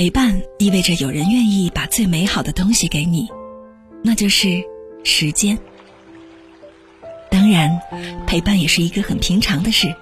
[0.00, 3.28] 陪伴意味着有人愿意把最美好的东西给你，
[4.02, 4.62] 那就是
[5.04, 5.58] 时间。
[7.30, 7.78] 当然，
[8.26, 9.94] 陪伴也是一个很平常的事，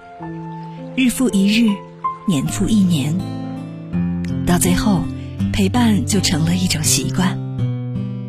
[0.95, 1.75] 日复一日，
[2.29, 3.13] 年复一年，
[4.47, 5.03] 到最后，
[5.51, 7.37] 陪伴就成了一种习惯。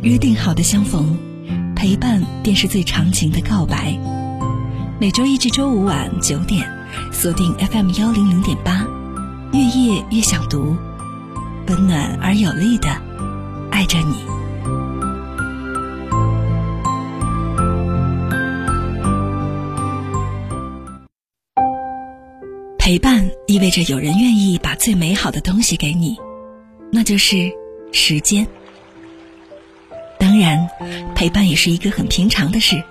[0.02, 1.16] 约定好的相逢，
[1.76, 3.96] 陪伴便是最长情的告白。
[5.00, 6.68] 每周一至周五晚九点，
[7.12, 8.84] 锁定 FM 幺零零点八，
[9.52, 10.76] 越夜越想读。
[11.70, 12.88] 温暖而有力的
[13.70, 14.16] 爱着你。
[22.76, 26.16] 陪伴意味着有人愿意把最美好的东西给你，
[26.90, 27.48] 那就是
[27.92, 28.44] 时间。
[30.18, 30.68] 当然，
[31.14, 32.82] 陪伴也是一个很平常的事，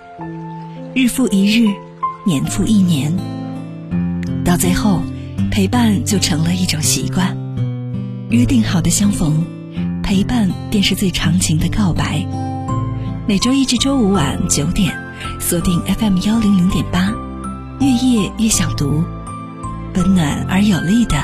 [0.95, 1.67] 日复一日，
[2.25, 3.13] 年复一年，
[4.45, 5.01] 到最后，
[5.51, 7.48] 陪伴就成了一种习惯。
[8.29, 9.43] 约定好的相逢，
[10.03, 12.23] 陪伴便是最长情的告白。
[13.27, 14.95] 每周一至周五晚九点，
[15.39, 17.11] 锁定 FM 幺零零点八，
[17.79, 19.03] 越夜越想读，
[19.95, 21.15] 温暖而有力的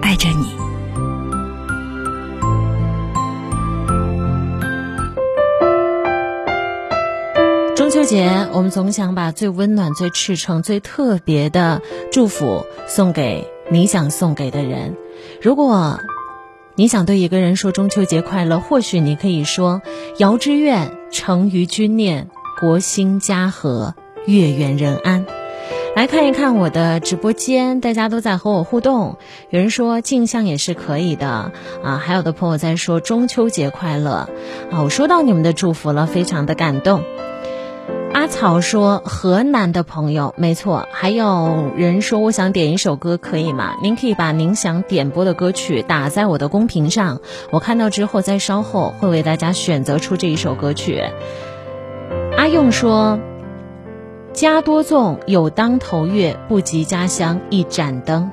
[0.00, 0.46] 爱着你。
[7.76, 14.96] 中秋节，我们总想把最温暖、最赤诚、最特别的祝福送给你想送给的人。
[15.42, 15.98] 如果
[16.74, 19.82] 你想对一个人说中秋节快乐，或许你可以说
[20.18, 22.28] ：“遥之愿，成于君念，
[22.60, 23.94] 国兴家和，
[24.26, 25.26] 月圆人安。”
[25.94, 29.18] 来看一看我的直播间，大家都在和我互动。
[29.50, 31.52] 有人说镜像也是可以的
[31.84, 34.30] 啊，还有的朋友在说中秋节快乐
[34.70, 37.02] 啊，我收到你们的祝福了，非常的感动。
[38.14, 40.86] 阿草说：“河南的朋友，没错。
[40.92, 43.74] 还有人说，我想点一首歌，可以吗？
[43.82, 51.02] 您可以把您想点播的歌曲打在我的公屏上，我看到之后，再稍后会为大家选择出这一首歌曲。”
[52.36, 53.18] 阿用说
[54.34, 58.30] ：“家多纵有当头月，不及家乡一盏灯。”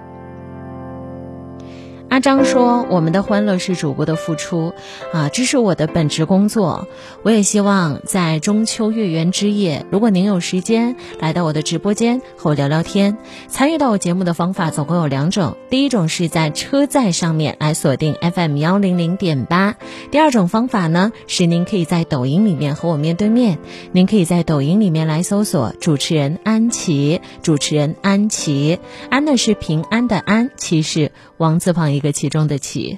[2.10, 4.74] 阿张说：“我们的欢乐是主播的付出，
[5.14, 6.88] 啊，这是我的本职工作。
[7.22, 19.76] 我也希望在中秋月圆之夜，如果您有时间来到我的直播间和我聊聊天，参与到我节目的方法总共有两种：第一种是在车载上面来锁定 FM 幺零零点八；
[20.10, 23.60] 第二种方法呢是您可以在抖音里面和我面对面。
[23.92, 28.80] 您可以在抖音里面来搜索主持人安琪，主持人安琪，
[29.12, 31.99] 安的是平安的安，琪是王字旁一。
[32.00, 32.98] 一个其中的其，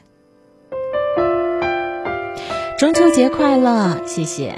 [2.77, 4.05] 中秋节快乐！
[4.05, 4.53] 谢谢，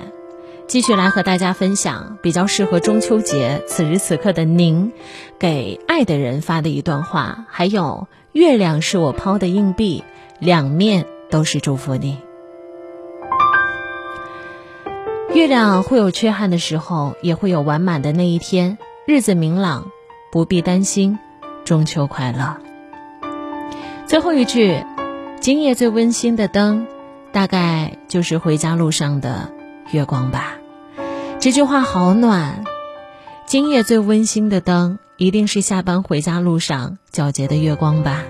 [0.68, 4.92] 继续来和大家分享比较适合中秋节此时此刻的您，
[5.40, 7.46] 给爱的人发的一段话。
[7.48, 10.04] 还有，月亮是我抛的硬币，
[10.40, 12.18] 两面都是祝福你。
[15.34, 18.78] 月亮会有缺憾的时候，也会有完满的那一天。
[19.08, 19.90] 日子明朗，
[20.34, 21.18] 不必担心。
[21.64, 22.58] 中秋快乐！
[24.14, 24.86] 最后一句，
[25.40, 26.86] 今夜最温馨的灯，
[27.32, 29.52] 大概就是回家路上的
[29.90, 30.60] 月光吧。
[31.40, 32.64] 这句话好暖。
[33.48, 38.22] 今夜最温馨的灯，一定是下班回家路上皎洁的月光吧。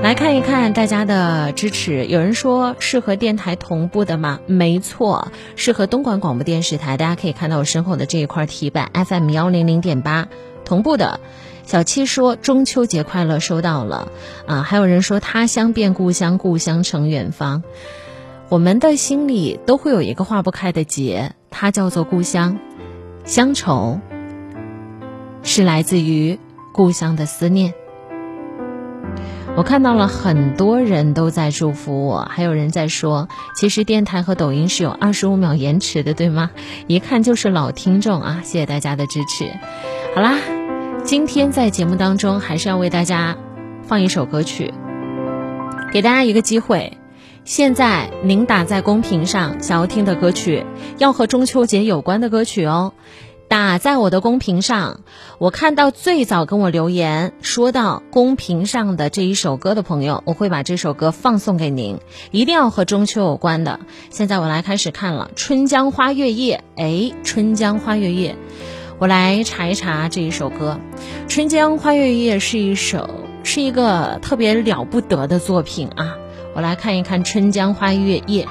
[0.00, 2.06] 来看一看大家的支持。
[2.06, 4.38] 有人说适合电台同步的吗？
[4.46, 6.96] 没错，适合东莞广播电视台。
[6.96, 10.28] 大家可以看到我身后的这一块题板，FM 幺零零点八
[10.64, 11.18] 同步的。
[11.64, 14.08] 小七说：“中秋节快乐，收到了。”
[14.46, 17.62] 啊，还有人说：“他乡变故乡，故乡成远方。”
[18.50, 22.58] 我们的心里都会有一个化不开的结，它叫做故乡。
[23.24, 23.98] 乡愁
[25.42, 26.38] 是来自于
[26.74, 27.72] 故乡的思念。
[29.56, 36.50] 我看到了很多人都在祝福我，还有人在说：“其实电台和抖音是有二十五秒延迟的，对吗？”
[36.88, 38.40] 一看就是老听众啊！
[38.42, 39.50] 谢谢大家的支持。
[40.14, 40.61] 好啦。
[41.04, 43.36] 今天在节目当中，还是要为大家
[43.82, 44.72] 放一首歌曲，
[45.92, 46.96] 给大家一个机会。
[47.44, 50.64] 现在您打在公屏上想要听的歌曲，
[50.98, 52.92] 要和中秋节有关的歌曲哦。
[53.48, 55.00] 打在我的公屏上，
[55.38, 61.98] 我看到最早跟我留言说到公屏上的这一首歌的朋友，我会把这首歌放送给您，
[62.30, 63.80] 一定要和中秋有关的。
[64.10, 66.86] 现在我来开始看了《春江花月夜》，哎，
[67.24, 68.32] 《春江花月夜》。
[69.02, 70.78] 我来查一查这一首歌，
[71.28, 73.10] 《春江花月夜》是一首
[73.42, 76.14] 是一个特别了不得的作品啊！
[76.54, 78.44] 我来看一看《春江花月夜》。